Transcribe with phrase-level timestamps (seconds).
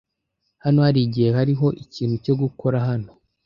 [0.63, 3.11] Hano harigihe hariho ikintu cyo gukora hano.